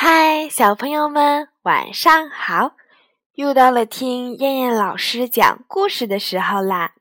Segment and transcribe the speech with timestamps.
[0.00, 2.76] 嗨，小朋友们，晚上好！
[3.34, 6.92] 又到了听燕燕老师讲故事的时候啦。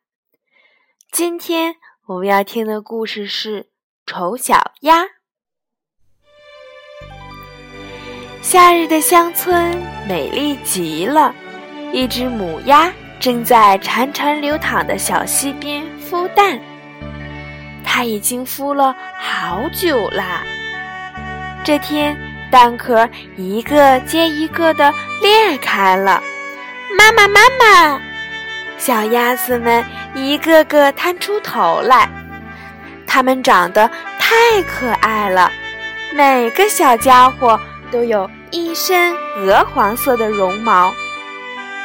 [1.12, 1.76] 今天
[2.08, 3.62] 我们要听的故事是
[4.08, 5.04] 《丑小鸭》。
[8.42, 9.78] 夏日的乡村
[10.10, 11.36] 美丽极了，
[11.94, 16.60] 一只母鸭正在潺潺流淌的小溪边孵蛋。
[17.86, 20.44] 它已经孵了好久啦。
[21.64, 22.18] 这天。
[22.50, 26.22] 蛋壳一个接一个的裂开了，
[26.98, 28.02] 妈妈妈妈，
[28.78, 29.84] 小鸭子们
[30.14, 32.10] 一个个探出头来，
[33.06, 35.52] 它们长得太可爱了，
[36.14, 37.60] 每个小家伙
[37.92, 40.94] 都有一身鹅黄色的绒毛。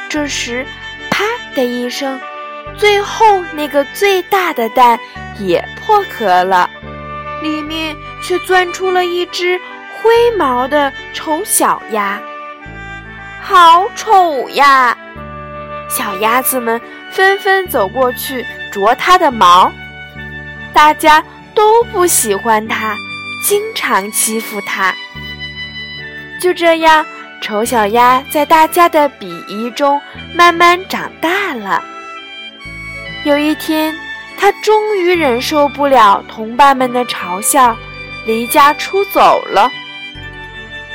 [0.09, 0.65] 这时，
[1.09, 1.25] 啪
[1.55, 2.19] 的一声，
[2.77, 4.97] 最后那个最大的蛋
[5.39, 6.69] 也破壳了，
[7.41, 9.59] 里面却钻出了一只。
[10.03, 12.21] 灰毛的丑小鸭，
[13.41, 14.97] 好丑呀！
[15.89, 19.71] 小鸭子们纷纷走过去啄它的毛，
[20.73, 21.23] 大家
[21.55, 22.93] 都不喜欢它，
[23.47, 24.93] 经常欺负它。
[26.41, 27.05] 就这样，
[27.41, 30.01] 丑小鸭在大家的鄙夷中
[30.35, 31.81] 慢慢长大了。
[33.23, 33.95] 有一天，
[34.37, 37.73] 它终于忍受不了同伴们的嘲笑，
[38.25, 39.71] 离家出走了。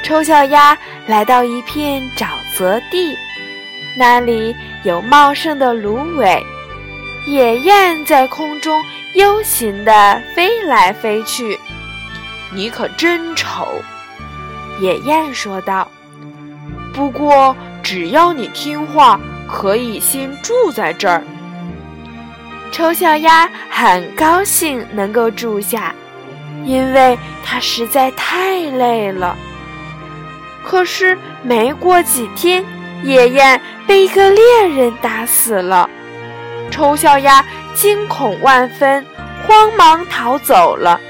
[0.03, 3.17] 丑小鸭来到一片沼泽地，
[3.97, 6.43] 那里有茂盛的芦苇，
[7.27, 8.83] 野雁在空中
[9.15, 11.59] 悠闲地飞来飞去。
[12.55, 13.69] 你可真丑，
[14.81, 15.87] 野雁说道。
[16.95, 21.23] 不过只要你听话，可以先住在这儿。
[22.73, 25.95] 丑小鸭很高兴能够住下，
[26.65, 29.37] 因为它实在太累了。
[30.69, 32.63] 可是没过几天，
[33.03, 35.89] 野雁被一个猎人打死了。
[36.71, 37.43] 丑小鸭
[37.75, 39.03] 惊恐万分，
[39.47, 41.01] 慌忙逃走了。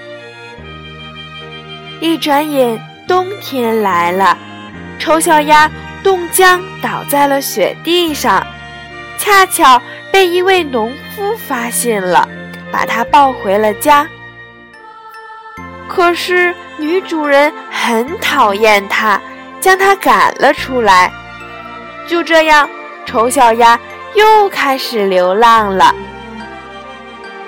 [1.99, 4.39] 一转眼，冬天来了，
[4.97, 5.69] 丑小鸭
[6.05, 8.47] 冻僵倒在了雪地上，
[9.19, 9.83] 恰巧
[10.13, 12.29] 被一位农夫发现了，
[12.71, 14.09] 把它抱回了家。
[15.89, 19.21] 可是女主人很讨厌它。
[19.61, 21.13] 将它赶了出来。
[22.07, 22.69] 就这样，
[23.05, 23.79] 丑小鸭
[24.15, 25.95] 又开始流浪了。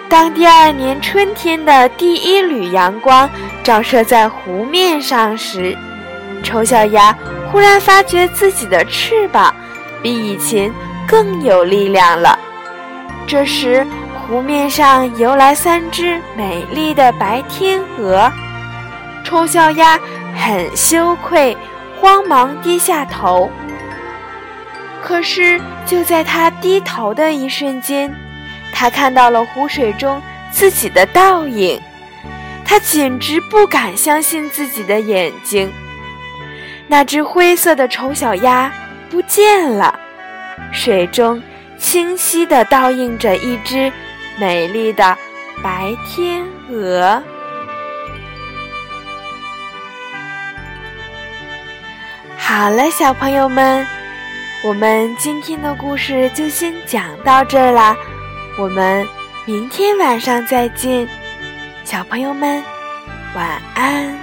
[0.09, 3.31] 当第二年春天的第一缕阳光
[3.63, 5.77] 照射在湖面上时，
[6.43, 7.17] 丑小鸭
[7.51, 9.55] 忽然发觉自己的翅膀
[10.03, 10.73] 比以前
[11.07, 12.39] 更有力量了。
[13.27, 13.87] 这时，
[14.27, 18.31] 湖面上游来三只美丽的白天鹅。
[19.23, 19.99] 丑小鸭
[20.35, 21.57] 很羞愧。
[22.01, 23.51] 慌忙低下头，
[25.03, 28.11] 可是就在他低头的一瞬间，
[28.73, 31.79] 他看到了湖水中自己的倒影，
[32.65, 35.71] 他简直不敢相信自己的眼睛。
[36.89, 38.73] 那只灰色的丑小鸭
[39.11, 40.01] 不见了，
[40.73, 41.41] 水中
[41.79, 43.93] 清晰地倒映着一只
[44.39, 45.17] 美丽的
[45.63, 47.23] 白天鹅。
[52.51, 53.87] 好了，小朋友们，
[54.65, 57.97] 我们今天的故事就先讲到这儿了。
[58.59, 59.07] 我们
[59.47, 61.09] 明天晚上再见，
[61.85, 62.61] 小朋友们，
[63.37, 64.20] 晚安。